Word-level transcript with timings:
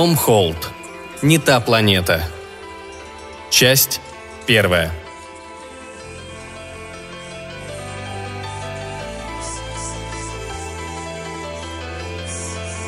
Том 0.00 0.16
Холт. 0.16 0.70
Не 1.20 1.38
та 1.38 1.60
планета. 1.60 2.26
Часть 3.50 4.00
первая. 4.46 4.90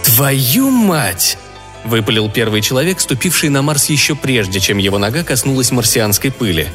«Твою 0.05 0.71
мать!»– 0.71 1.37
выпалил 1.85 2.31
первый 2.31 2.63
человек, 2.63 2.99
ступивший 2.99 3.51
на 3.51 3.61
Марс 3.61 3.91
еще 3.91 4.15
прежде, 4.15 4.59
чем 4.59 4.79
его 4.79 4.97
нога 4.97 5.23
коснулась 5.23 5.71
марсианской 5.71 6.31
пыли. 6.31 6.67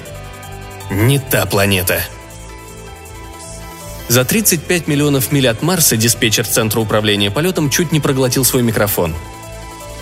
«Не 0.92 1.18
та 1.18 1.48
планета!» 1.48 2.00
За 4.08 4.24
35 4.24 4.88
миллионов 4.88 5.32
миль 5.32 5.48
от 5.48 5.64
Марса 5.64 5.98
диспетчер 5.98 6.46
Центра 6.46 6.80
управления 6.80 7.32
полетом 7.32 7.72
чуть 7.72 7.92
не 7.92 8.00
проглотил 8.00 8.46
свой 8.46 8.62
микрофон. 8.62 9.16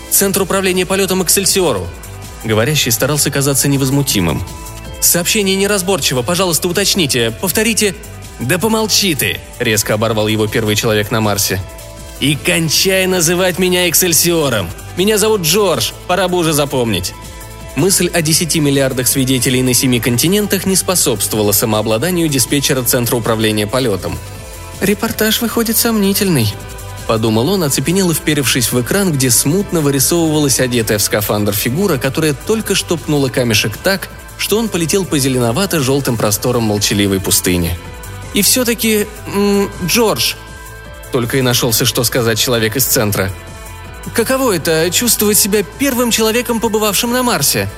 «Центр 0.10 0.42
управления 0.44 0.86
полетом 0.86 1.24
Эксельсиору!» 1.24 1.88
Говорящий 2.44 2.92
старался 2.92 3.32
казаться 3.32 3.68
невозмутимым. 3.68 4.44
«Сообщение 5.02 5.56
неразборчиво, 5.56 6.22
пожалуйста, 6.22 6.68
уточните, 6.68 7.32
повторите...» 7.32 7.96
«Да 8.40 8.58
помолчи 8.58 9.16
ты!»– 9.16 9.40
резко 9.60 9.94
оборвал 9.94 10.28
его 10.28 10.48
первый 10.48 10.76
человек 10.76 11.10
на 11.12 11.22
Марсе. 11.22 11.62
«И 12.20 12.36
кончай 12.36 13.08
называть 13.08 13.60
меня 13.60 13.90
Эксельсиором! 13.90 14.70
Меня 14.98 15.18
зовут 15.18 15.42
Джордж, 15.42 15.92
пора 16.08 16.28
бы 16.28 16.38
уже 16.38 16.54
запомнить!» 16.54 17.14
Мысль 17.76 18.10
о 18.14 18.22
10 18.22 18.56
миллиардах 18.58 19.08
свидетелей 19.08 19.62
на 19.62 19.74
семи 19.74 20.00
континентах 20.00 20.66
не 20.66 20.78
способствовала 20.78 21.52
самообладанию 21.52 22.30
диспетчера 22.30 22.84
Центра 22.84 23.18
управления 23.18 23.68
полетом. 23.68 24.18
«Репортаж 24.82 25.42
выходит 25.42 25.78
сомнительный»,– 25.78 26.54
подумал 27.08 27.50
он, 27.50 27.64
оцепенел 27.64 28.12
и 28.12 28.14
вперевшись 28.14 28.72
в 28.72 28.82
экран, 28.82 29.12
где 29.12 29.32
смутно 29.32 29.82
вырисовывалась 29.82 30.60
одетая 30.60 30.98
в 30.98 31.02
скафандр 31.02 31.54
фигура, 31.54 31.98
которая 31.98 32.34
только 32.34 32.76
что 32.76 32.98
пнула 32.98 33.30
камешек 33.30 33.78
так, 33.78 34.10
что 34.38 34.58
он 34.58 34.70
полетел 34.70 35.06
по 35.06 35.18
зеленовато-желтым 35.18 36.18
просторам 36.18 36.64
молчаливой 36.64 37.20
пустыни. 37.20 37.78
«И 38.34 38.42
все-таки... 38.42 39.08
М- 39.34 39.70
Джордж!» 39.86 40.34
Только 41.12 41.38
и 41.38 41.42
нашелся, 41.42 41.86
что 41.86 42.04
сказать 42.04 42.38
человек 42.38 42.76
из 42.76 42.86
центра– 42.86 43.32
Каково 44.14 44.56
это– 44.56 44.90
чувствовать 44.92 45.38
себя 45.38 45.64
первым 45.64 46.12
человеком, 46.12 46.60
побывавшим 46.60 47.12
на 47.12 47.24
Марсе?» 47.24 47.70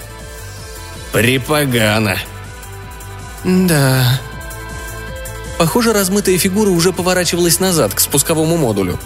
«Припогано». 1.14 2.18
«Да». 3.44 4.20
Похоже, 5.58 5.94
размытая 5.94 6.38
фигура 6.38 6.70
уже 6.70 6.94
поворачивалась 6.94 7.60
назад, 7.60 7.94
к 7.94 8.00
спусковому 8.00 8.58
модулю. 8.58 9.00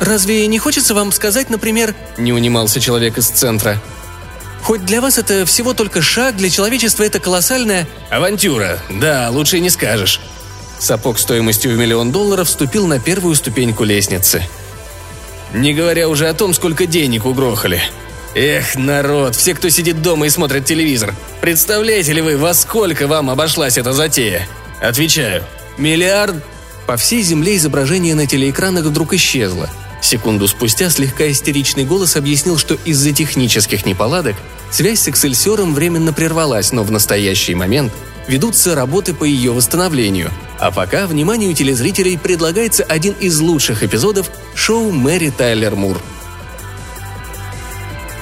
«Разве 0.00 0.46
не 0.46 0.58
хочется 0.58 0.94
вам 0.94 1.12
сказать, 1.12 1.48
например...»– 1.50 1.94
не 2.18 2.32
унимался 2.32 2.80
человек 2.80 3.18
из 3.18 3.28
центра. 3.28 3.80
«Хоть 4.62 4.84
для 4.84 5.00
вас 5.00 5.18
это 5.18 5.46
всего 5.46 5.74
только 5.74 6.02
шаг, 6.02 6.36
для 6.36 6.50
человечества 6.50 7.04
это 7.04 7.20
колоссальная...» 7.20 7.86
«Авантюра, 8.10 8.78
да, 8.90 9.28
лучше 9.30 9.58
и 9.58 9.60
не 9.60 9.70
скажешь». 9.70 10.20
Сапог 10.78 11.18
стоимостью 11.18 11.72
в 11.72 11.78
миллион 11.78 12.10
долларов 12.10 12.48
вступил 12.48 12.86
на 12.86 12.98
первую 12.98 13.34
ступеньку 13.34 13.84
лестницы– 13.84 14.42
не 15.52 15.74
говоря 15.74 16.08
уже 16.08 16.28
о 16.28 16.34
том, 16.34 16.54
сколько 16.54 16.86
денег 16.86 17.26
угрохали. 17.26 17.82
Эх, 18.34 18.74
народ, 18.74 19.36
все, 19.36 19.54
кто 19.54 19.68
сидит 19.68 20.00
дома 20.00 20.26
и 20.26 20.30
смотрит 20.30 20.64
телевизор, 20.64 21.14
представляете 21.42 22.14
ли 22.14 22.22
вы, 22.22 22.38
во 22.38 22.54
сколько 22.54 23.06
вам 23.06 23.28
обошлась 23.28 23.76
эта 23.76 23.92
затея? 23.92 24.48
Отвечаю, 24.80 25.44
миллиард... 25.78 26.36
По 26.86 26.96
всей 26.96 27.22
земле 27.22 27.56
изображение 27.56 28.14
на 28.16 28.26
телеэкранах 28.26 28.84
вдруг 28.84 29.14
исчезло. 29.14 29.70
Секунду 30.02 30.48
спустя 30.48 30.90
слегка 30.90 31.30
истеричный 31.30 31.84
голос 31.84 32.16
объяснил, 32.16 32.58
что 32.58 32.76
из-за 32.84 33.12
технических 33.12 33.86
неполадок 33.86 34.34
связь 34.70 35.00
с 35.00 35.08
Эксельсером 35.08 35.74
временно 35.74 36.12
прервалась, 36.12 36.72
но 36.72 36.82
в 36.82 36.90
настоящий 36.90 37.54
момент 37.54 37.92
ведутся 38.26 38.74
работы 38.74 39.14
по 39.14 39.24
ее 39.24 39.52
восстановлению. 39.52 40.30
А 40.58 40.72
пока 40.72 41.06
вниманию 41.06 41.54
телезрителей 41.54 42.18
предлагается 42.18 42.82
один 42.82 43.14
из 43.20 43.38
лучших 43.38 43.84
эпизодов 43.84 44.30
шоу 44.54 44.90
Мэри 44.90 45.30
Тайлер 45.30 45.76
Мур. 45.76 45.98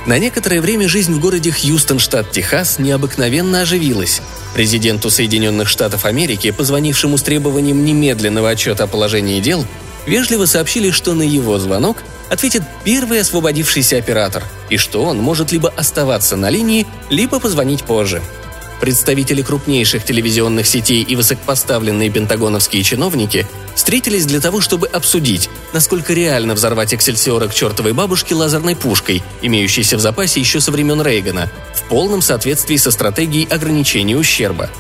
На 0.06 0.18
некоторое 0.18 0.60
время 0.60 0.88
жизнь 0.88 1.12
в 1.12 1.20
городе 1.20 1.52
Хьюстон, 1.52 1.98
штат 1.98 2.30
Техас, 2.30 2.78
необыкновенно 2.78 3.60
оживилась. 3.60 4.22
Президенту 4.54 5.10
Соединенных 5.10 5.68
Штатов 5.68 6.06
Америки, 6.06 6.50
позвонившему 6.50 7.18
с 7.18 7.22
требованием 7.22 7.84
немедленного 7.84 8.50
отчета 8.50 8.84
о 8.84 8.86
положении 8.86 9.40
дел, 9.40 9.66
вежливо 10.06 10.46
сообщили, 10.46 10.90
что 10.90 11.12
на 11.12 11.22
его 11.22 11.58
звонок 11.58 11.98
ответит 12.30 12.62
первый 12.82 13.20
освободившийся 13.20 13.98
оператор, 13.98 14.42
и 14.70 14.78
что 14.78 15.04
он 15.04 15.18
может 15.18 15.52
либо 15.52 15.68
оставаться 15.68 16.36
на 16.36 16.48
линии, 16.48 16.86
либо 17.10 17.38
позвонить 17.38 17.84
позже– 17.84 18.22
Представители 18.80 19.42
крупнейших 19.42 20.04
телевизионных 20.04 20.66
сетей 20.66 21.02
и 21.02 21.14
высокопоставленные 21.14 22.08
пентагоновские 22.08 22.82
чиновники 22.82 23.46
встретились 23.74 24.24
для 24.24 24.40
того, 24.40 24.62
чтобы 24.62 24.86
обсудить, 24.86 25.50
насколько 25.74 26.14
реально 26.14 26.54
взорвать 26.54 26.94
Эксельсиора 26.94 27.48
к 27.48 27.54
чертовой 27.54 27.92
бабушке 27.92 28.34
лазерной 28.34 28.74
пушкой, 28.74 29.22
имеющейся 29.42 29.98
в 29.98 30.00
запасе 30.00 30.40
еще 30.40 30.60
со 30.60 30.72
времен 30.72 31.02
Рейгана, 31.02 31.50
в 31.74 31.82
полном 31.90 32.22
соответствии 32.22 32.76
со 32.76 32.90
стратегией 32.90 33.46
ограничения 33.50 34.16
ущерба. 34.16 34.70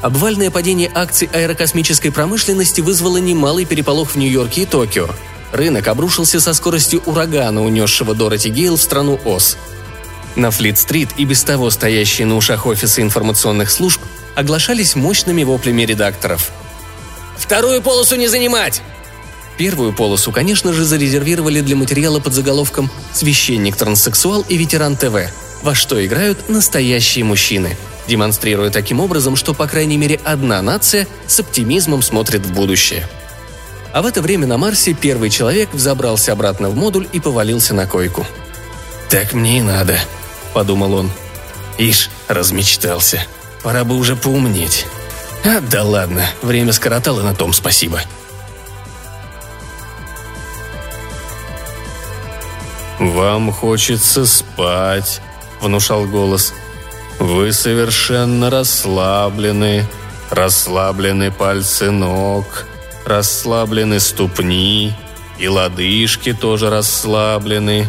Обвальное 0.00 0.50
падение 0.50 0.90
акций 0.94 1.28
аэрокосмической 1.30 2.10
промышленности 2.10 2.80
вызвало 2.80 3.18
немалый 3.18 3.66
переполох 3.66 4.12
в 4.12 4.16
Нью-Йорке 4.16 4.62
и 4.62 4.66
Токио. 4.66 5.08
Рынок 5.52 5.88
обрушился 5.88 6.40
со 6.40 6.54
скоростью 6.54 7.02
урагана, 7.04 7.62
унесшего 7.62 8.14
Дороти 8.14 8.48
Гейл 8.48 8.76
в 8.76 8.82
страну 8.82 9.20
Оз– 9.26 9.58
на 10.36 10.50
Флит-стрит 10.50 11.10
и 11.16 11.24
без 11.24 11.42
того 11.42 11.70
стоящие 11.70 12.26
на 12.26 12.36
ушах 12.36 12.66
офисы 12.66 13.02
информационных 13.02 13.70
служб 13.70 14.00
оглашались 14.34 14.94
мощными 14.94 15.42
воплями 15.44 15.82
редакторов. 15.82 16.50
«Вторую 17.36 17.82
полосу 17.82 18.16
не 18.16 18.28
занимать!» 18.28 18.82
Первую 19.56 19.92
полосу, 19.92 20.32
конечно 20.32 20.72
же, 20.72 20.84
зарезервировали 20.84 21.60
для 21.60 21.76
материала 21.76 22.18
под 22.18 22.32
заголовком 22.32 22.90
«Священник-транссексуал 23.12 24.42
и 24.48 24.56
ветеран 24.56 24.96
ТВ», 24.96 25.30
во 25.62 25.74
что 25.74 26.04
играют 26.04 26.48
настоящие 26.48 27.24
мужчины, 27.24 27.76
демонстрируя 28.06 28.70
таким 28.70 29.00
образом, 29.00 29.36
что, 29.36 29.52
по 29.52 29.66
крайней 29.66 29.98
мере, 29.98 30.18
одна 30.24 30.62
нация 30.62 31.06
с 31.26 31.40
оптимизмом 31.40 32.00
смотрит 32.00 32.46
в 32.46 32.52
будущее. 32.52 33.06
А 33.92 34.00
в 34.00 34.06
это 34.06 34.22
время 34.22 34.46
на 34.46 34.56
Марсе 34.56 34.94
первый 34.94 35.28
человек 35.28 35.68
взобрался 35.74 36.32
обратно 36.32 36.70
в 36.70 36.76
модуль 36.76 37.08
и 37.12 37.20
повалился 37.20 37.74
на 37.74 37.86
койку. 37.86 38.26
«Так 39.10 39.34
мне 39.34 39.58
и 39.58 39.62
надо»,– 39.62 40.00
подумал 40.52 40.94
он. 40.94 41.10
«Ишь, 41.78 42.10
размечтался. 42.28 43.24
Пора 43.62 43.84
бы 43.84 43.96
уже 43.96 44.16
поумнеть. 44.16 44.86
А, 45.44 45.60
да 45.60 45.82
ладно, 45.82 46.26
время 46.42 46.72
скоротало 46.72 47.22
на 47.22 47.34
том 47.34 47.52
спасибо». 47.52 48.00
«Вам 52.98 53.50
хочется 53.50 54.26
спать»,— 54.26 55.22
внушал 55.60 56.04
голос. 56.04 56.52
«Вы 57.18 57.52
совершенно 57.52 58.50
расслаблены. 58.50 59.86
Расслаблены 60.30 61.32
пальцы 61.32 61.90
ног, 61.90 62.66
расслаблены 63.04 63.98
ступни, 64.00 64.94
и 65.38 65.48
лодыжки 65.48 66.34
тоже 66.34 66.70
расслаблены. 66.70 67.88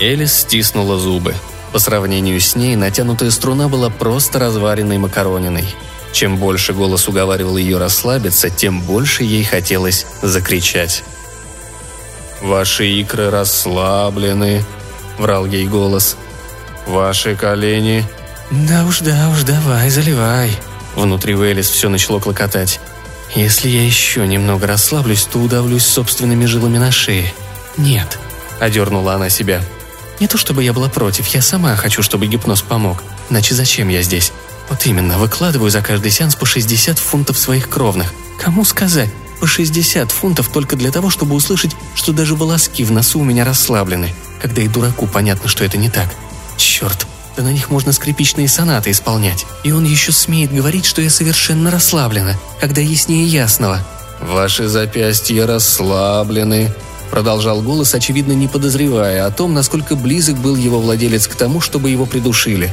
Элис 0.00 0.32
стиснула 0.32 0.98
зубы. 0.98 1.34
По 1.72 1.78
сравнению 1.78 2.40
с 2.40 2.56
ней, 2.56 2.74
натянутая 2.74 3.30
струна 3.30 3.68
была 3.68 3.90
просто 3.90 4.38
разваренной 4.38 4.98
макарониной. 4.98 5.68
Чем 6.12 6.38
больше 6.38 6.72
голос 6.72 7.06
уговаривал 7.06 7.56
ее 7.56 7.78
расслабиться, 7.78 8.50
тем 8.50 8.80
больше 8.80 9.22
ей 9.22 9.44
хотелось 9.44 10.06
закричать. 10.22 11.04
«Ваши 12.40 12.88
икры 12.88 13.30
расслаблены»,— 13.30 14.64
врал 15.18 15.44
ей 15.44 15.68
голос. 15.68 16.16
«Ваши 16.86 17.36
колени...» 17.36 18.04
«Да 18.50 18.86
уж, 18.86 19.00
да 19.00 19.28
уж, 19.28 19.42
давай, 19.42 19.90
заливай». 19.90 20.50
Внутри 20.96 21.36
у 21.36 21.42
Элис 21.42 21.68
все 21.68 21.88
начало 21.88 22.18
клокотать. 22.18 22.80
«Если 23.34 23.68
я 23.68 23.84
еще 23.84 24.26
немного 24.26 24.66
расслаблюсь, 24.66 25.24
то 25.24 25.38
удавлюсь 25.38 25.84
собственными 25.84 26.46
жилами 26.46 26.78
на 26.78 26.90
шее». 26.90 27.32
«Нет»,— 27.76 28.18
одернула 28.58 29.14
она 29.14 29.28
себя. 29.28 29.62
Не 30.20 30.28
то 30.28 30.36
чтобы 30.36 30.62
я 30.62 30.74
была 30.74 30.90
против, 30.90 31.26
я 31.28 31.40
сама 31.40 31.74
хочу, 31.76 32.02
чтобы 32.02 32.26
гипноз 32.26 32.60
помог. 32.60 33.02
Иначе 33.30 33.54
зачем 33.54 33.88
я 33.88 34.02
здесь? 34.02 34.32
Вот 34.68 34.86
именно, 34.86 35.18
выкладываю 35.18 35.70
за 35.70 35.80
каждый 35.80 36.10
сеанс 36.10 36.36
по 36.36 36.44
60 36.44 36.98
фунтов 36.98 37.38
своих 37.38 37.70
кровных. 37.70 38.12
Кому 38.38 38.64
сказать? 38.64 39.10
По 39.40 39.46
60 39.46 40.12
фунтов 40.12 40.48
только 40.48 40.76
для 40.76 40.92
того, 40.92 41.08
чтобы 41.08 41.34
услышать, 41.34 41.74
что 41.94 42.12
даже 42.12 42.34
волоски 42.34 42.84
в 42.84 42.92
носу 42.92 43.20
у 43.20 43.24
меня 43.24 43.46
расслаблены, 43.46 44.14
когда 44.42 44.60
и 44.60 44.68
дураку 44.68 45.06
понятно, 45.06 45.48
что 45.48 45.64
это 45.64 45.78
не 45.78 45.88
так. 45.88 46.08
Черт, 46.58 47.06
да 47.36 47.42
на 47.42 47.52
них 47.52 47.70
можно 47.70 47.90
скрипичные 47.92 48.48
сонаты 48.48 48.90
исполнять. 48.90 49.46
И 49.64 49.72
он 49.72 49.84
еще 49.84 50.12
смеет 50.12 50.52
говорить, 50.52 50.84
что 50.84 51.00
я 51.00 51.08
совершенно 51.08 51.70
расслаблена, 51.70 52.34
когда 52.60 52.82
яснее 52.82 53.26
ясного. 53.26 53.80
«Ваши 54.20 54.68
запястья 54.68 55.46
расслаблены», 55.46 56.70
продолжал 57.10 57.60
голос, 57.60 57.94
очевидно 57.94 58.32
не 58.32 58.48
подозревая 58.48 59.26
о 59.26 59.30
том, 59.30 59.52
насколько 59.52 59.96
близок 59.96 60.36
был 60.36 60.56
его 60.56 60.80
владелец 60.80 61.26
к 61.26 61.34
тому, 61.34 61.60
чтобы 61.60 61.90
его 61.90 62.06
придушили. 62.06 62.72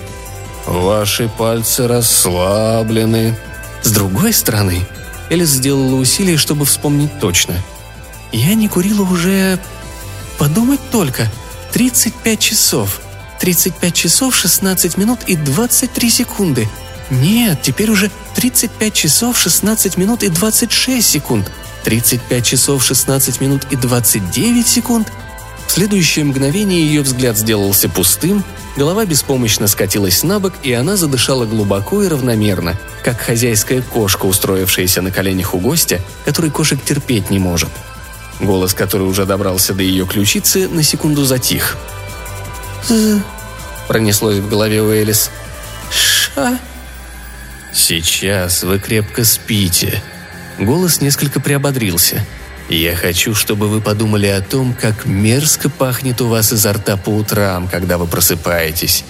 «Ваши 0.66 1.30
пальцы 1.30 1.88
расслаблены». 1.88 3.38
С 3.82 3.92
другой 3.92 4.34
стороны, 4.34 4.86
Элис 5.30 5.50
сделала 5.50 5.96
усилие, 5.96 6.38
чтобы 6.38 6.66
вспомнить 6.66 7.20
точно. 7.20 7.56
«Я 8.32 8.54
не 8.54 8.68
курила 8.68 9.04
уже... 9.04 9.60
Подумать 10.38 10.82
только. 10.92 11.32
35 11.74 12.40
часов. 12.40 13.02
35 13.40 13.94
часов 13.94 14.36
16 14.36 14.98
минут 14.98 15.20
и 15.28 15.36
23 15.36 16.10
секунды. 16.10 16.70
Нет, 17.10 17.62
теперь 17.62 17.90
уже 17.90 18.12
35 18.38 18.94
часов 18.94 19.36
16 19.40 19.98
минут 19.98 20.22
и 20.22 20.30
26 20.30 21.04
секунд. 21.04 21.52
35 21.86 22.46
часов 22.46 22.86
16 22.86 23.42
минут 23.42 23.64
и 23.72 23.76
29 23.76 24.68
секунд. 24.68 25.12
В 25.68 25.72
следующее 25.72 26.24
мгновение 26.24 26.86
ее 26.86 27.02
взгляд 27.02 27.36
сделался 27.36 27.90
пустым, 27.90 28.44
голова 28.76 29.06
беспомощно 29.06 29.68
скатилась 29.68 30.22
на 30.22 30.40
бок, 30.40 30.54
и 30.62 30.72
она 30.72 30.98
задышала 30.98 31.48
глубоко 31.48 32.04
и 32.04 32.08
равномерно, 32.08 32.78
как 33.04 33.20
хозяйская 33.20 33.82
кошка, 33.82 34.28
устроившаяся 34.28 35.02
на 35.02 35.10
коленях 35.10 35.56
у 35.56 35.60
гостя, 35.60 36.00
который 36.24 36.52
кошек 36.52 36.80
терпеть 36.80 37.32
не 37.32 37.40
может. 37.40 37.70
Голос, 38.40 38.76
который 38.76 39.08
уже 39.08 39.26
добрался 39.26 39.74
до 39.74 39.82
ее 39.82 40.06
ключицы, 40.06 40.68
на 40.70 40.84
секунду 40.84 41.26
затих. 41.26 41.76
пронеслось 43.88 44.38
в 44.38 44.48
голове 44.48 44.84
у 44.84 44.92
Элис. 44.92 45.32
«Ша...» 45.90 46.60
«Сейчас 47.88 48.64
вы 48.64 48.80
крепко 48.80 49.24
спите», 49.24 50.04
Голос 50.60 51.00
несколько 51.00 51.40
приободрился. 51.40 52.26
«Я 52.68 52.98
хочу, 52.98 53.34
чтобы 53.34 53.70
вы 53.70 53.80
подумали 53.80 54.28
о 54.28 54.42
том, 54.42 54.74
как 54.74 55.06
мерзко 55.06 55.70
пахнет 55.70 56.20
у 56.20 56.28
вас 56.28 56.52
изо 56.52 56.74
рта 56.74 56.98
по 56.98 57.12
утрам, 57.12 57.70
когда 57.70 57.98
вы 57.98 58.06
просыпаетесь». 58.06 59.06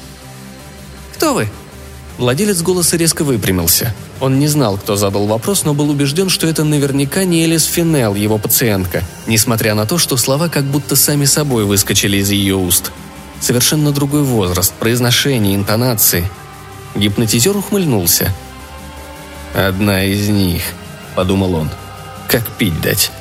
«Кто 1.15 1.33
вы?» 1.33 1.50
Владелец 2.19 2.62
голоса 2.62 2.97
резко 2.97 3.24
выпрямился. 3.24 3.95
Он 4.19 4.38
не 4.38 4.47
знал, 4.47 4.77
кто 4.77 4.95
задал 4.95 5.25
вопрос, 5.25 5.63
но 5.63 5.73
был 5.73 5.89
убежден, 5.89 6.30
что 6.30 6.45
это 6.45 6.63
наверняка 6.63 7.23
не 7.23 7.45
Элис 7.45 7.65
Финел, 7.65 8.13
его 8.13 8.38
пациентка, 8.38 9.03
несмотря 9.25 9.73
на 9.73 9.88
то, 9.88 9.97
что 9.97 10.18
слова 10.18 10.50
как 10.50 10.65
будто 10.65 10.95
сами 10.95 11.25
собой 11.25 11.65
выскочили 11.65 12.18
из 12.18 12.30
ее 12.30 12.57
уст. 12.57 12.91
Совершенно 13.39 13.91
другой 13.91 14.21
возраст, 14.21 14.71
произношение, 14.73 15.56
интонации. 15.56 16.30
Гипнотизер 16.94 17.57
ухмыльнулся. 17.57 18.31
«Одна 19.57 20.06
из 20.06 20.30
них», 20.30 20.62
подумал 21.18 21.56
он. 21.56 21.69
Как 22.27 22.48
пить 22.59 22.80
дать? 22.80 23.12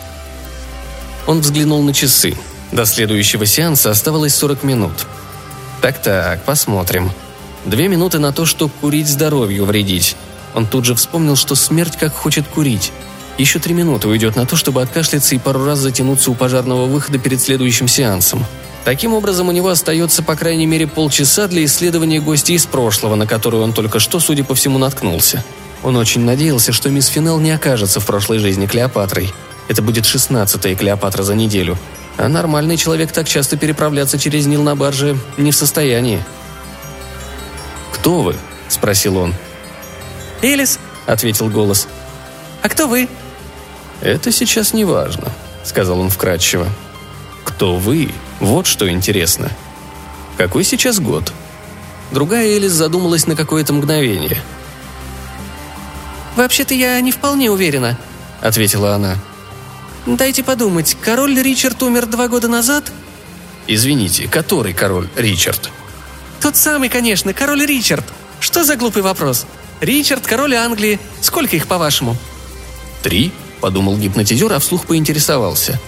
Он 1.27 1.41
взглянул 1.41 1.83
на 1.83 1.95
часы. 1.95 2.37
До 2.73 2.85
следующего 2.85 3.47
сеанса 3.47 3.91
оставалось 3.91 4.35
40 4.35 4.65
минут. 4.65 5.07
Так-так, 5.81 6.45
посмотрим. 6.45 7.11
Две 7.65 7.89
минуты 7.89 8.19
на 8.19 8.33
то, 8.33 8.45
чтобы 8.45 8.71
курить 8.83 9.09
здоровью 9.09 9.65
вредить. 9.65 10.15
Он 10.55 10.67
тут 10.67 10.85
же 10.85 10.95
вспомнил, 10.95 11.37
что 11.37 11.55
смерть 11.55 11.97
как 11.97 12.15
хочет 12.15 12.47
курить. 12.47 12.93
Еще 13.39 13.61
три 13.61 13.73
минуты 13.73 14.09
уйдет 14.09 14.37
на 14.37 14.45
то, 14.45 14.57
чтобы 14.57 14.83
откашляться 14.83 15.35
и 15.35 15.39
пару 15.39 15.65
раз 15.65 15.79
затянуться 15.79 16.31
у 16.31 16.35
пожарного 16.35 16.85
выхода 16.85 17.19
перед 17.19 17.41
следующим 17.41 17.89
сеансом. 17.89 18.45
Таким 18.85 19.15
образом, 19.15 19.49
у 19.49 19.53
него 19.53 19.71
остается 19.71 20.23
по 20.23 20.37
крайней 20.37 20.67
мере 20.67 20.87
полчаса 20.87 21.49
для 21.49 21.65
исследования 21.65 22.21
гостей 22.21 22.57
из 22.57 22.67
прошлого, 22.67 23.15
на 23.15 23.27
которую 23.27 23.63
он 23.63 23.73
только 23.73 24.01
что, 24.01 24.21
судя 24.21 24.45
по 24.45 24.55
всему, 24.55 24.77
наткнулся. 24.77 25.43
Он 25.83 25.97
очень 25.97 26.23
надеялся, 26.23 26.73
что 26.73 26.91
мисс 26.91 27.07
Финел 27.09 27.39
не 27.39 27.51
окажется 27.51 28.01
в 28.01 28.07
прошлой 28.07 28.39
жизни 28.39 28.67
Клеопатрой. 28.67 29.33
Это 29.69 29.83
будет 29.83 30.07
шестнадцатая 30.07 30.75
Клеопатра 30.75 31.23
за 31.23 31.35
неделю. 31.35 31.77
А 32.17 32.29
нормальный 32.29 32.77
человек 32.77 33.13
так 33.13 33.29
часто 33.29 33.57
переправляться 33.57 34.19
через 34.19 34.47
Нил 34.47 34.63
на 34.63 34.75
барже 34.75 35.19
не 35.37 35.51
в 35.51 35.57
состоянии. 35.57 36.23
«Кто 37.93 38.23
вы?»– 38.23 38.37
спросил 38.69 39.19
он. 39.19 39.35
«Элис»,– 40.41 40.79
ответил 41.07 41.51
голос. 41.51 41.89
«А 42.63 42.69
кто 42.69 42.87
вы?» 42.87 43.09
«Это 44.01 44.33
сейчас 44.33 44.73
не 44.73 44.85
важно»,– 44.85 45.31
сказал 45.65 46.01
он 46.01 46.09
вкратчиво. 46.09 46.67
«Кто 47.45 47.77
вы? 47.77 48.11
Вот 48.41 48.67
что 48.67 48.91
интересно. 48.91 49.51
Какой 50.37 50.65
сейчас 50.65 51.01
год?» 51.01 51.33
Другая 52.13 52.47
Элис 52.47 52.73
задумалась 52.73 53.27
на 53.27 53.37
какое-то 53.37 53.73
мгновение– 53.73 54.41
«Вообще-то 56.37 56.75
я 56.75 57.01
не 57.01 57.11
вполне 57.11 57.51
уверена»,— 57.51 57.99
ответила 58.43 58.95
она. 58.95 59.17
«Дайте 60.05 60.45
подумать, 60.45 60.97
король 61.01 61.41
Ричард 61.43 61.83
умер 61.83 62.07
два 62.07 62.29
года 62.29 62.47
назад?» 62.47 62.93
«Извините, 63.67 64.29
который 64.29 64.75
король 64.75 65.09
Ричард?» 65.17 65.71
«Тот 66.41 66.57
самый, 66.57 66.91
конечно, 66.91 67.33
король 67.33 67.65
Ричард. 67.65 68.05
Что 68.39 68.63
за 68.63 68.77
глупый 68.77 69.03
вопрос? 69.03 69.47
Ричард, 69.81 70.27
король 70.27 70.55
Англии. 70.55 71.01
Сколько 71.23 71.57
их, 71.57 71.67
по-вашему?» 71.67 72.17
«Три»,— 73.03 73.33
подумал 73.61 73.97
гипнотизер, 73.97 74.53
а 74.53 74.59
вслух 74.59 74.87
поинтересовался. 74.87 75.81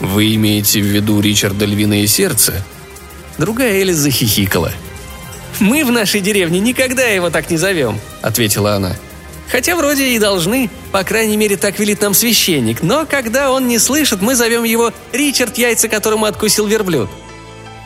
«Вы 0.00 0.34
имеете 0.34 0.80
в 0.80 0.86
виду 0.86 1.20
Ричарда 1.20 1.64
Львиное 1.64 2.06
Сердце?» 2.08 2.64
Другая 3.38 3.74
Элис 3.74 3.96
захихикала. 3.96 4.72
«Мы 5.60 5.84
в 5.84 5.92
нашей 5.92 6.20
деревне 6.20 6.58
никогда 6.58 7.04
его 7.04 7.30
так 7.30 7.50
не 7.50 7.56
зовем»,— 7.56 8.00
ответила 8.22 8.74
она. 8.74 8.96
Хотя 9.50 9.74
вроде 9.74 10.08
и 10.10 10.18
должны, 10.18 10.70
по 10.92 11.02
крайней 11.02 11.36
мере, 11.36 11.56
так 11.56 11.78
велит 11.78 12.00
нам 12.00 12.14
священник, 12.14 12.82
но 12.82 13.04
когда 13.04 13.50
он 13.50 13.66
не 13.66 13.78
слышит, 13.78 14.22
мы 14.22 14.36
зовем 14.36 14.62
его 14.62 14.92
Ричард, 15.12 15.58
яйца 15.58 15.88
которому 15.88 16.26
откусил 16.26 16.66
верблюд. 16.66 17.10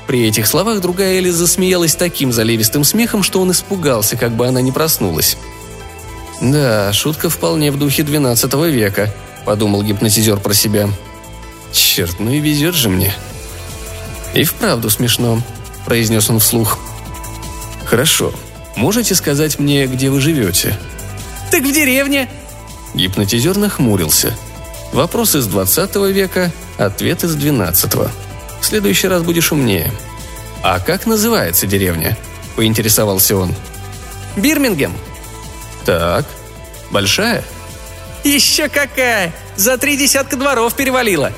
При 0.06 0.28
этих 0.28 0.46
словах 0.46 0.80
другая 0.82 1.14
Элис 1.14 1.34
засмеялась 1.34 1.94
таким 1.94 2.32
заливистым 2.32 2.84
смехом, 2.84 3.22
что 3.22 3.40
он 3.40 3.50
испугался, 3.52 4.18
как 4.18 4.32
бы 4.32 4.46
она 4.46 4.60
не 4.60 4.72
проснулась. 4.72 5.38
«Да, 6.42 6.92
шутка 6.92 7.30
вполне 7.30 7.72
в 7.72 7.78
духе 7.78 8.02
XII 8.02 8.70
века»,— 8.70 9.14
подумал 9.46 9.82
гипнотизер 9.82 10.40
про 10.40 10.52
себя. 10.52 10.90
«Черт, 11.72 12.16
ну 12.18 12.30
и 12.30 12.40
везет 12.40 12.74
же 12.74 12.90
мне». 12.90 13.14
«И 14.34 14.44
вправду 14.44 14.90
смешно»,— 14.90 15.40
произнес 15.86 16.28
он 16.28 16.40
вслух. 16.40 16.78
«Хорошо. 17.86 18.34
Можете 18.76 19.14
сказать 19.14 19.58
мне, 19.58 19.86
где 19.86 20.10
вы 20.10 20.20
живете?» 20.20 20.76
«Так 21.54 21.62
в 21.62 21.72
деревне!» 21.72 22.28
Гипнотизер 22.94 23.56
нахмурился. 23.56 24.36
Вопрос 24.92 25.36
из 25.36 25.46
20 25.46 25.94
века, 26.12 26.50
ответ 26.78 27.22
из 27.22 27.36
12 27.36 27.94
-го. 27.94 28.10
В 28.60 28.66
следующий 28.66 29.06
раз 29.06 29.22
будешь 29.22 29.52
умнее. 29.52 29.92
«А 30.64 30.80
как 30.80 31.06
называется 31.06 31.68
деревня?»– 31.68 32.18
поинтересовался 32.56 33.36
он. 33.36 33.54
«Бирмингем». 34.34 34.92
«Так. 35.84 36.24
Большая?» 36.90 37.44
«Еще 38.24 38.68
какая! 38.68 39.32
За 39.54 39.78
три 39.78 39.96
десятка 39.96 40.34
дворов 40.34 40.74
перевалила!» 40.74 41.30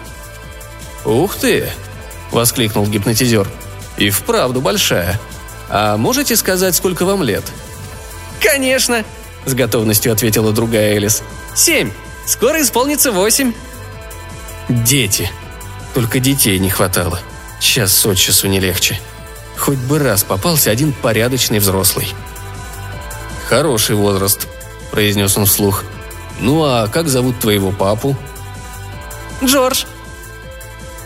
«Ух 1.05 1.37
ты!»– 1.37 1.69
воскликнул 2.31 2.87
гипнотизер. 2.87 3.47
«И 3.99 4.09
вправду 4.09 4.63
большая. 4.63 5.21
А 5.69 5.99
можете 5.99 6.37
сказать, 6.37 6.75
сколько 6.75 7.05
вам 7.05 7.23
лет?» 7.23 7.45
«Конечно!» 8.41 9.05
С 9.47 9.55
готовностью 9.55 10.13
ответила 10.13 10.53
другая 10.53 10.95
Элис. 10.95 11.23
«Семь! 11.55 11.93
Скоро 12.27 12.61
исполнится 12.61 13.13
восемь!» 13.13 13.53
«Дети! 14.69 15.31
Только 15.95 16.19
детей 16.19 16.59
не 16.59 16.69
хватало. 16.69 17.21
Час 17.61 18.05
от 18.05 18.19
часу 18.19 18.49
не 18.49 18.61
легче. 18.61 19.01
Хоть 19.57 19.79
бы 19.79 19.99
раз 19.99 20.25
попался 20.25 20.71
один 20.71 20.93
порядочный 20.93 21.61
взрослый». 21.61 22.13
«Хороший 23.49 23.95
возраст»,— 23.95 24.49
произнес 24.91 25.39
он 25.39 25.47
вслух. 25.47 25.85
«Ну 26.41 26.65
а 26.65 26.89
как 26.89 27.09
зовут 27.09 27.39
твоего 27.39 27.71
папу?» 27.71 28.17
«Джордж». 29.43 29.85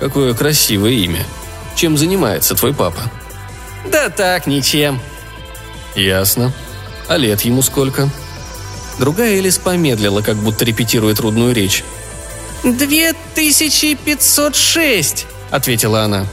«Какое 0.00 0.32
красивое 0.32 0.92
имя. 0.92 1.24
Чем 1.76 1.98
занимается 1.98 2.54
твой 2.54 2.72
папа?» 2.72 3.02
«Да 3.92 4.08
так, 4.08 4.46
ничем». 4.46 4.98
«Ясно. 5.94 6.52
А 7.08 7.18
лет 7.18 7.42
ему 7.42 7.60
сколько?» 7.60 8.08
Другая 9.00 9.38
Элис 9.38 9.56
помедлила, 9.56 10.20
как 10.20 10.36
будто 10.36 10.66
репетирует 10.66 11.16
трудную 11.16 11.54
речь. 11.54 11.84
«Две 12.62 13.14
тысячи 13.34 13.94
пятьсот 13.94 14.54
шесть»,— 14.54 15.26
ответила 15.50 16.02
она. 16.02 16.26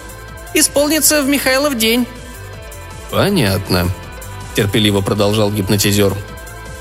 «Исполнится 0.53 1.21
в 1.21 1.29
Михайлов 1.29 1.77
день». 1.77 2.05
«Понятно»,— 3.09 3.89
терпеливо 4.55 4.99
продолжал 4.99 5.49
гипнотизер. 5.49 6.13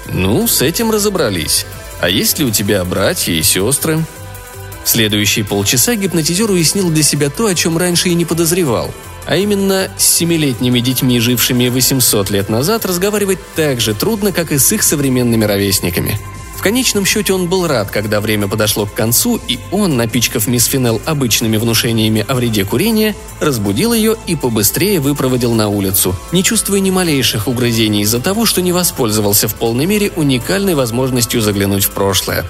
«Ну, 0.09 0.49
с 0.49 0.61
этим 0.61 0.91
разобрались. 0.91 1.65
А 2.01 2.09
есть 2.09 2.41
ли 2.41 2.45
у 2.45 2.51
тебя 2.51 2.85
братья 2.85 3.33
и 3.33 3.43
сестры?» 3.45 4.05
В 4.83 4.89
следующие 4.89 5.45
полчаса 5.45 5.95
гипнотизер 5.95 6.51
уяснил 6.51 6.91
для 6.91 7.05
себя 7.05 7.31
то, 7.31 7.47
о 7.47 7.55
чем 7.55 7.79
раньше 7.79 8.09
и 8.09 8.15
не 8.15 8.25
подозревал— 8.25 8.93
а 9.27 9.37
именно, 9.37 9.91
с 9.99 10.05
семилетними 10.05 10.81
детьми, 10.81 11.21
жившими 11.21 11.69
800 11.69 12.31
лет 12.31 12.49
назад, 12.49 12.87
разговаривать 12.87 13.39
так 13.55 13.81
же 13.81 13.95
трудно, 13.95 14.33
как 14.33 14.53
и 14.53 14.59
с 14.59 14.73
их 14.73 14.83
современными 14.83 15.45
ровесниками. 15.45 16.19
В 16.57 16.63
конечном 16.63 17.05
счете 17.05 17.35
он 17.35 17.49
был 17.49 17.67
рад, 17.67 17.91
когда 17.91 18.21
время 18.21 18.49
подошло 18.49 18.87
к 18.87 18.95
концу, 18.95 19.39
и 19.47 19.59
он, 19.71 19.97
напичкав 19.97 20.47
мисс 20.47 20.65
Финел 20.65 21.03
обычными 21.05 21.59
внушениями 21.59 22.25
о 22.27 22.35
вреде 22.35 22.65
курения, 22.65 23.15
разбудил 23.41 23.93
ее 23.93 24.17
и 24.27 24.37
побыстрее 24.37 24.99
выпроводил 24.99 25.53
на 25.53 25.69
улицу, 25.69 26.17
не 26.33 26.43
чувствуя 26.43 26.81
ни 26.81 26.91
малейших 26.91 27.47
угрызений 27.47 28.03
из-за 28.03 28.21
того, 28.21 28.47
что 28.47 28.63
не 28.63 28.73
воспользовался 28.73 29.49
в 29.49 29.55
полной 29.55 29.87
мере 29.87 30.11
уникальной 30.17 30.75
возможностью 30.75 31.43
заглянуть 31.43 31.85
в 31.85 31.91
прошлое. 31.91 32.45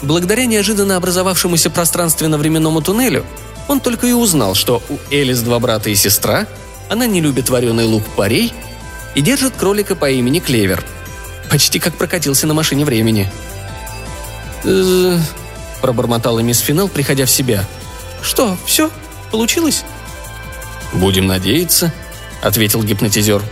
Благодаря 0.00 0.46
неожиданно 0.46 0.96
образовавшемуся 0.96 1.70
пространственно-временному 1.70 2.80
туннелю, 2.80 3.24
он 3.72 3.80
только 3.80 4.06
и 4.06 4.12
узнал, 4.12 4.54
что 4.54 4.82
у 4.88 4.98
Элис 5.12 5.40
два 5.40 5.58
брата 5.58 5.90
и 5.90 5.94
сестра, 5.94 6.46
она 6.88 7.06
не 7.06 7.20
любит 7.20 7.50
вареный 7.50 7.86
лук 7.86 8.04
парей 8.16 8.52
и 9.14 9.20
держит 9.20 9.56
кролика 9.56 9.96
по 9.96 10.10
имени 10.10 10.38
Клевер. 10.38 10.84
Почти 11.50 11.78
как 11.78 11.94
прокатился 11.96 12.46
на 12.46 12.54
машине 12.54 12.84
времени– 12.84 13.30
«Э, 14.64 15.18
пробормотала 15.80 16.40
мисс 16.40 16.60
Финел, 16.60 16.88
приходя 16.88 17.26
в 17.26 17.30
себя. 17.30 17.64
«Что, 18.22 18.56
все? 18.64 18.90
Получилось?» 19.30 19.84
«Будем 20.92 21.26
надеяться»,— 21.26 21.92
ответил 22.42 22.82
гипнотизер. 22.82 23.42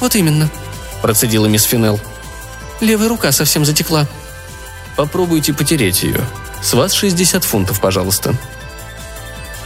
«Вот 0.00 0.14
именно»,— 0.16 0.50
процедила 1.02 1.46
мисс 1.46 1.64
Финел. 1.64 1.98
«Левая 2.80 3.08
рука 3.08 3.32
совсем 3.32 3.64
затекла». 3.64 4.06
«Попробуйте 4.96 5.54
потереть 5.54 6.02
ее. 6.02 6.20
С 6.62 6.74
вас 6.74 6.92
60 6.92 7.42
фунтов, 7.44 7.80
пожалуйста». 7.80 8.34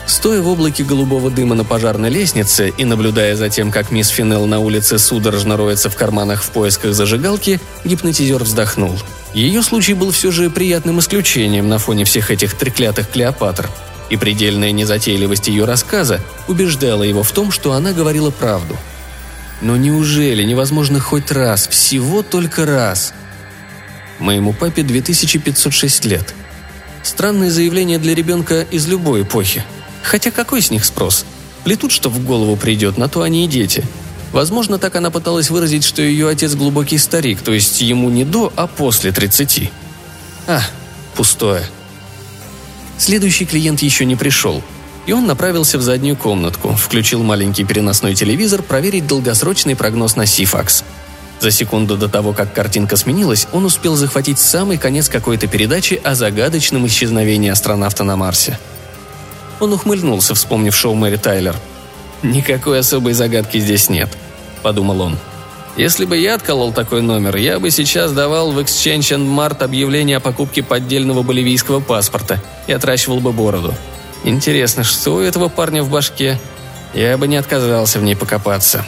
Стоя 0.09 0.43
в 0.43 0.49
облаке 0.49 0.83
голубого 0.83 1.31
дыма 1.31 1.55
на 1.55 1.65
пожарной 1.65 2.11
лестнице 2.11 2.73
и 2.77 2.85
наблюдая 2.85 3.37
за 3.37 3.49
тем, 3.49 3.71
как 3.71 3.93
мисс 3.93 4.09
Финел 4.09 4.47
на 4.47 4.59
улице 4.59 4.99
судорожно 4.99 5.57
роется 5.57 5.91
в 5.91 5.95
карманах 5.95 6.43
в 6.43 6.51
поисках 6.51 6.95
зажигалки, 6.95 7.61
гипнотизер 7.85 8.43
вздохнул— 8.43 8.99
ее 9.35 9.63
случай 9.63 9.95
был 9.95 10.11
все 10.11 10.31
же 10.31 10.51
приятным 10.51 11.01
исключением 11.01 11.69
на 11.69 11.79
фоне 11.79 12.05
всех 12.05 12.31
этих 12.31 12.55
треклятых 12.55 13.11
Клеопатр, 13.11 13.69
и 14.11 14.17
предельная 14.17 14.73
незатейливость 14.73 15.49
ее 15.49 15.65
рассказа 15.65 16.21
убеждала 16.47 17.03
его 17.03 17.23
в 17.23 17.31
том, 17.33 17.51
что 17.53 17.73
она 17.73 17.93
говорила 17.93 18.31
правду. 18.31 18.77
Но 19.61 19.77
неужели 19.77 20.45
невозможно 20.45 20.99
хоть 20.99 21.31
раз, 21.31 21.69
всего 21.69 22.23
только 22.23 22.65
раз? 22.65 23.13
Моему 24.19 24.53
папе 24.53 24.83
2506 24.83 26.05
лет. 26.07 26.35
Странное 27.03 27.51
заявление 27.51 27.99
для 27.99 28.15
ребенка 28.15 28.63
из 28.63 28.87
любой 28.89 29.23
эпохи. 29.23 29.63
Хотя 30.09 30.31
какой 30.31 30.61
с 30.61 30.71
них 30.71 30.85
спрос? 30.85 31.25
Плетут, 31.65 31.93
что 31.93 32.11
в 32.11 32.25
голову 32.25 32.57
придет, 32.57 32.99
на 32.99 33.09
то 33.09 33.23
они 33.23 33.45
и 33.45 33.49
дети– 33.49 33.85
Возможно, 34.33 34.79
так 34.79 34.95
она 34.97 35.11
пыталась 35.11 35.51
выразить, 35.51 35.85
что 35.85 36.03
ее 36.03 36.29
отец 36.29 36.55
глубокий 36.55 36.99
старик, 36.99 37.41
то 37.41 37.53
есть 37.53 37.81
ему 37.81 38.11
не 38.11 38.25
до, 38.25 38.53
а 38.57 38.67
после 38.67 39.11
30. 39.11 39.71
А, 40.47 40.61
пустое. 41.15 41.65
Следующий 42.99 43.47
клиент 43.47 43.81
еще 43.81 44.05
не 44.05 44.17
пришел, 44.17 44.63
и 45.07 45.13
он 45.13 45.27
направился 45.27 45.79
в 45.79 45.83
заднюю 45.83 46.17
комнатку, 46.17 46.75
включил 46.75 47.23
маленький 47.23 47.65
переносной 47.65 48.15
телевизор 48.15 48.63
проверить 48.63 49.07
долгосрочный 49.07 49.77
прогноз 49.77 50.17
на 50.17 50.27
Сифакс. 50.27 50.85
За 51.41 51.51
секунду 51.53 51.97
до 51.97 52.09
того, 52.09 52.33
как 52.33 52.53
картинка 52.53 52.97
сменилась, 52.97 53.47
он 53.53 53.65
успел 53.65 53.95
захватить 53.95 54.41
самый 54.41 54.77
конец 54.77 55.09
какой-то 55.09 55.47
передачи 55.47 55.99
о 56.03 56.17
загадочном 56.17 56.87
исчезновении 56.89 57.49
астронавта 57.49 58.03
на 58.03 58.17
Марсе. 58.17 58.59
Он 59.61 59.73
ухмыльнулся, 59.73 60.35
вспомнив 60.35 60.77
шоу 60.77 60.95
Мэри 60.95 61.17
Тайлер– 61.17 61.57
«Никакой 62.23 62.81
особой 62.81 63.13
загадки 63.13 63.59
здесь 63.59 63.89
нет»,— 63.89 64.09
подумал 64.63 65.01
он. 65.03 65.19
«Если 65.77 66.05
бы 66.05 66.19
я 66.19 66.35
отколол 66.35 66.73
такой 66.73 67.01
номер, 67.01 67.37
я 67.37 67.61
бы 67.61 67.71
сейчас 67.71 68.11
давал 68.11 68.51
в 68.51 68.59
Exchange 68.59 69.17
and 69.17 69.29
Mart 69.29 69.63
объявление 69.63 70.17
о 70.17 70.21
покупке 70.21 70.65
поддельного 70.65 71.23
боливийского 71.23 71.79
паспорта 71.79 72.43
и 72.67 72.73
отращивал 72.73 73.21
бы 73.21 73.33
бороду. 73.33 73.73
Интересно, 74.25 74.83
что 74.83 75.15
у 75.15 75.21
этого 75.21 75.49
парня 75.49 75.85
в 75.85 75.91
башке? 75.91 76.41
Я 76.93 77.17
бы 77.17 77.29
не 77.29 77.37
отказался 77.37 78.01
в 78.01 78.03
ней 78.03 78.17
покопаться». 78.17 78.85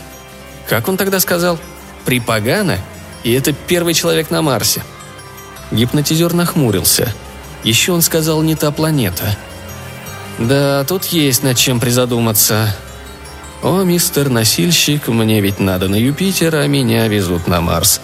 Как 0.69 0.89
он 0.89 0.97
тогда 0.97 1.21
сказал? 1.21 1.59
«Припогано? 2.05 2.79
И 3.23 3.33
это 3.33 3.53
первый 3.53 3.95
человек 3.95 4.31
на 4.31 4.43
Марсе». 4.43 4.83
Гипнотизер 5.71 6.33
нахмурился. 6.33 7.15
Еще 7.63 7.93
он 7.93 8.03
сказал 8.03 8.43
«не 8.43 8.57
та 8.57 8.73
планета». 8.73 9.37
«Да, 10.41 10.85
тут 10.85 11.05
есть 11.05 11.43
над 11.43 11.57
чем 11.57 11.79
призадуматься. 11.79 12.75
«О, 13.63 13.83
мистер 13.83 14.31
носильщик, 14.31 15.09
мне 15.09 15.43
ведь 15.43 15.61
надо 15.61 15.89
на 15.89 15.97
Юпитер, 15.97 16.57
а 16.57 16.67
меня 16.67 17.07
везут 17.09 17.47
на 17.47 17.61
Марс». 17.61 18.01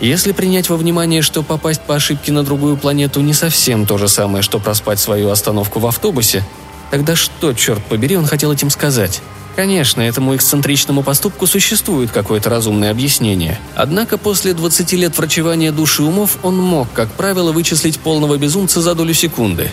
Если 0.00 0.30
принять 0.30 0.68
во 0.68 0.76
внимание, 0.76 1.22
что 1.22 1.42
попасть 1.42 1.82
по 1.82 1.96
ошибке 1.96 2.30
на 2.30 2.44
другую 2.44 2.76
планету 2.76 3.20
не 3.20 3.34
совсем 3.34 3.84
то 3.84 3.98
же 3.98 4.08
самое, 4.08 4.42
что 4.42 4.60
проспать 4.60 5.00
свою 5.00 5.28
остановку 5.28 5.80
в 5.80 5.86
автобусе, 5.86 6.44
тогда 6.90 7.16
что, 7.16 7.52
черт 7.52 7.84
побери, 7.84 8.16
он 8.16 8.26
хотел 8.26 8.52
этим 8.52 8.70
сказать? 8.70 9.20
Конечно, 9.56 10.00
этому 10.00 10.36
эксцентричному 10.36 11.02
поступку 11.02 11.48
существует 11.48 12.12
какое-то 12.12 12.48
разумное 12.48 12.92
объяснение. 12.92 13.58
Однако 13.74 14.16
после 14.16 14.54
20 14.54 14.92
лет 14.92 15.18
врачевания 15.18 15.72
души 15.72 16.04
умов 16.04 16.38
он 16.44 16.56
мог, 16.56 16.88
как 16.94 17.10
правило, 17.10 17.50
вычислить 17.50 17.98
полного 17.98 18.38
безумца 18.38 18.80
за 18.80 18.94
долю 18.94 19.12
секунды. 19.12 19.70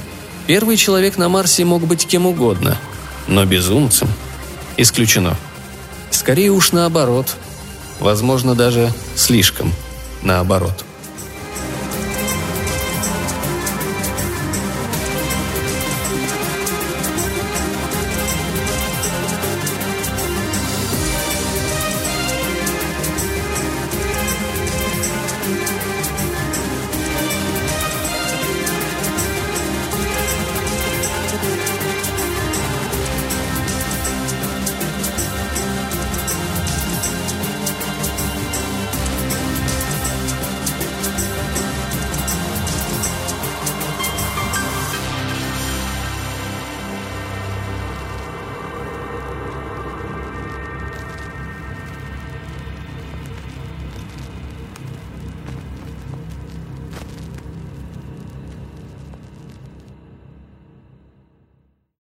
Первый 0.48 0.78
человек 0.78 1.18
на 1.18 1.30
Марсе 1.30 1.66
мог 1.66 1.84
быть 1.84 2.08
кем 2.08 2.26
угодно, 2.26 2.78
но 3.28 3.46
безумцем– 3.46 4.10
Исключено. 4.78 5.36
Скорее 6.12 6.52
уж 6.52 6.72
наоборот. 6.72 7.36
Возможно, 8.00 8.54
даже 8.54 8.94
слишком 9.16 9.74
наоборот. 10.22 10.86